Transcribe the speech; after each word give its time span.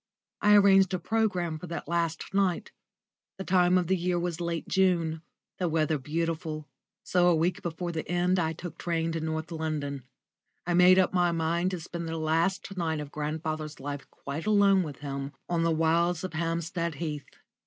I 0.41 0.55
arranged 0.55 0.95
a 0.95 0.97
programme 0.99 1.59
for 1.59 1.67
that 1.67 1.87
last 1.87 2.33
night. 2.33 2.71
The 3.37 3.43
time 3.43 3.77
of 3.77 3.85
the 3.85 3.95
year 3.95 4.17
was 4.19 4.41
late 4.41 4.67
June, 4.67 5.21
the 5.59 5.69
weather 5.69 5.99
beautiful, 5.99 6.67
so 7.03 7.27
a 7.27 7.35
week 7.35 7.61
before 7.61 7.91
the 7.91 8.09
end 8.09 8.39
I 8.39 8.53
took 8.53 8.79
train 8.79 9.11
to 9.11 9.19
North 9.21 9.51
London. 9.51 10.01
I 10.65 10.73
made 10.73 10.97
up 10.97 11.13
my 11.13 11.31
mind 11.31 11.69
to 11.69 11.79
spend 11.79 12.09
the 12.09 12.17
last 12.17 12.75
night 12.75 12.99
of 12.99 13.11
grandfather's 13.11 13.79
life 13.79 14.09
quite 14.09 14.47
alone 14.47 14.81
with 14.81 15.01
him 15.01 15.33
on 15.47 15.61
the 15.61 15.69
wilds 15.69 16.23
of 16.23 16.33
Hampstead 16.33 16.95
Heath. 16.95 17.29